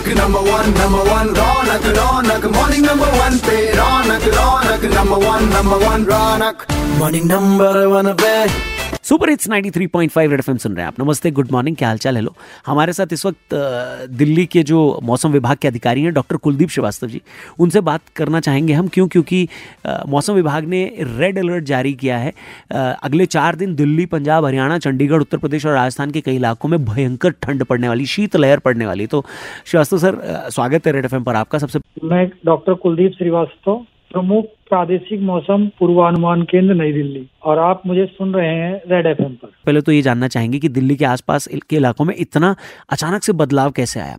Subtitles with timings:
[0.00, 5.44] ரோனக்கு number one number one ரோனக்கு ரோனக்கு morning number one பே ரோனக்கு ரோனக்கு number one
[5.48, 6.62] number one Ronak
[7.00, 8.32] morning number one பே
[9.10, 12.34] super hits 93.5 red FM सुन रहे हैं आप। नमस्ते, good morning, क्या हालचाल, हेलो।
[12.66, 13.54] हमारे साथ इस वक्त
[14.10, 17.20] दिल्ली के जो मौसम विभाग के अधिकारी हैं, डॉक्टर कुलदीप श्रीवास्तव जी,
[17.58, 19.08] उनसे बात करना चाहेंगे हम। क्यों?
[19.08, 19.48] क्योंकि
[20.08, 22.32] मौसम विभाग ने रेड अलर्ट जारी किया है।
[22.70, 26.84] अगले चार दिन दिल्ली, पंजाब, हरियाणा, चंडीगढ़, उत्तर प्रदेश और राजस्थान के कई इलाकों में
[26.84, 29.24] भयंकर ठंड पड़ने वाली, शीतलहर पड़ने वाली। तो
[29.66, 35.20] श्रीवास्तव सर स्वागत है रेड एफएम पर आपका सबसे मैं डॉक्टर कुलदीप श्रीवास्तव प्रमुख प्रादेशिक
[35.20, 39.80] मौसम पूर्वानुमान केंद्र नई दिल्ली। और आप मुझे सुन रहे हैं रेड एफएम पर। पहले
[39.80, 42.54] तो ये जानना चाहेंगे कि दिल्ली के आसपास के इलाकों में इतना
[42.90, 44.16] अचानक से बदलाव कैसे आया?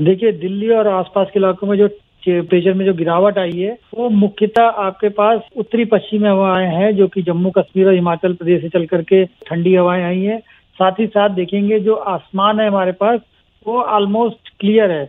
[0.00, 1.88] देखिए दिल्ली और आसपास के इलाकों में जो
[2.24, 7.08] टेम्परेचर में जो गिरावट आई है वो मुख्यतः आपके पास उत्तरी पश्चिमी हवाएँ हैं जो
[7.08, 10.38] कि जम्मू कश्मीर और हिमाचल प्रदेश से चल करके ठंडी हवाएँ आई हैं।
[10.78, 13.20] साथ ही साथ देखेंगे जो आसमान है हमारे पास
[13.66, 15.04] वो ऑलमोस्ट क्लियर है।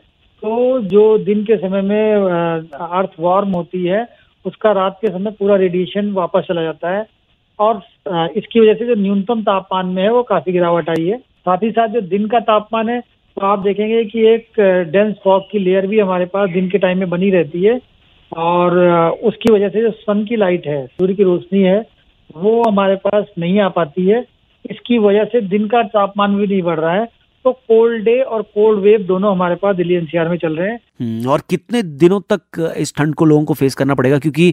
[0.46, 4.08] तो जो दिन के समय में अर्थ वार्म होती है,
[4.46, 7.06] उसका रात के समय पूरा रेडिएशन वापस चला जाता है।
[7.60, 7.82] और
[8.38, 11.72] इसकी वजह से जो न्यूनतम तापमान में है, वो काफ़ी गिरावट आई है। साथ ही
[11.72, 13.00] साथ जो दिन का तापमान है
[13.38, 14.60] तो आप देखेंगे कि एक
[14.92, 17.80] डेंस फॉग की लेयर भी हमारे पास दिन के टाइम में बनी रहती है।
[18.32, 18.78] और
[19.24, 21.86] उसकी वजह से जो सन की लाइट है, सूर्य की रोशनी है,
[22.38, 24.24] वो हमारे पास नहीं आ पाती है।
[24.70, 27.08] इसकी वजह से दिन का तापमान भी नहीं बढ़ रहा है।
[27.46, 30.80] तो कोल्ड डे और कोल्ड वेव दोनों हमारे पास दिल्ली एनसीआर में चल रहे हैं।
[31.02, 34.20] हम्म, और कितने दिनों तक इस ठंड को लोगों को फेस करना पड़ेगा?
[34.20, 34.48] क्योंकि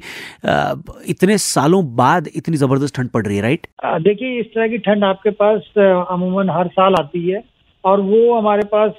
[1.10, 3.66] इतने सालों बाद इतनी ज़बरदस्त ठंड पड़ रही है राइट
[4.02, 7.42] देखिए इस तरह की ठंड आपके पास अमूमन हर साल आती है।
[7.84, 8.92] और वो हमारे पास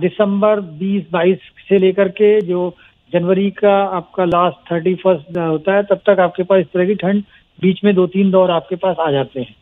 [0.00, 2.74] दिसंबर 20-22 से लेकर के जो
[3.12, 6.94] जनवरी का आपका लास्ट थर्टी फ़र्स्ट होता है तब तक आपके पास इस तरह की
[6.96, 7.22] ठंड
[7.58, 9.54] बीच में दो तीन दौर आपके पास आ जाते हैं।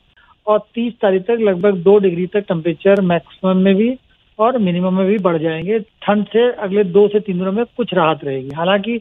[0.48, 3.96] और 30 तारीख तक लगभग दो डिग्री तक टेम्परेचर मैक्सिमम में भी
[4.38, 7.94] और मिनिमम में भी बढ़ जाएँगे। ठंड से अगले दो से तीन दिनों में कुछ
[7.94, 8.98] राहत रहेगी। हालाँकि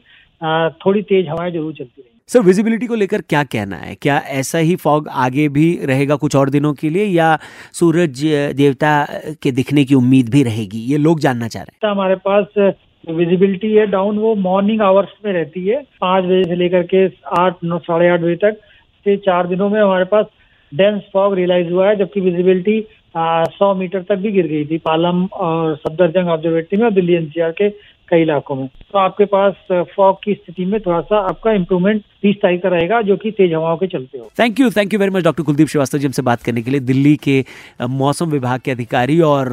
[0.84, 3.94] थोड़ी तेज हवाएँ ज़रूर चलती रहेंगी। सर विजिबिलिटी को लेकर क्या कहना है?
[3.94, 7.38] क्या ऐसा ही फॉग आगे भी रहेगा कुछ और दिनों के लिए या
[7.74, 8.24] सूरज
[8.56, 8.92] देवता
[9.42, 10.78] के दिखने की उम्मीद भी रहेगी?
[10.92, 12.74] ये लोग जानना चाह रहे तो हमारे पास
[13.10, 17.06] विजिबिलिटी है डाउन वो मॉर्निंग आवर्स में रहती है। पाँच बजे से लेकर के
[17.38, 18.60] आठ नौ साढ़े आठ बजे तक।
[19.06, 20.26] से चार दिनों में हमारे पास
[20.72, 22.86] डेंस फॉग रियलाइज़ हुआ है, जबकि विजिबिलिटी
[23.16, 27.52] सौ मीटर तक भी गिर गई थी। पालम और सफदरजंग ऑब्जर्वेटरी में और दिल्ली एनसीआर
[27.52, 27.68] के
[28.10, 29.54] कई इलाकों में। तो आपके पास
[29.96, 33.52] फॉग की स्थिति में थोड़ा सा आपका इम्प्रूवमेंट तीस तारीख का रहेगा, जो कि तेज
[33.54, 36.22] हवाओं के चलते हो। Thank you thank you very much doctor Kuldeep Shrivastava ji हमसे
[36.22, 37.44] बात करने के लिए। दिल्ली के
[37.82, 39.52] मौसम विभाग के अधिकारी और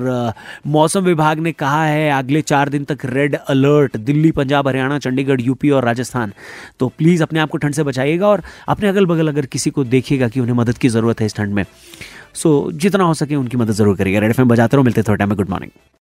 [0.68, 5.42] मौसम विभाग ने कहा है, अगले चार दिन तक red alert Delhi, Punjab, Haryana, Chandigarh,
[5.42, 6.34] UP और राजस्थान।
[6.80, 9.84] तो प्लीज़ अपने आप को ठंड से बचाइएगा और अपने अगल बगल अगर किसी को
[9.86, 11.64] देखिएगा कि उन्हें मदद की ज़रूरत है इस ठंड में,
[12.34, 15.30] सो जितना हो सके उनकी मदद ज़रूर करिएगा। रेड एफ़ बजाते रहो, मिलते थोड़े टाइम
[15.30, 15.72] में। Good morning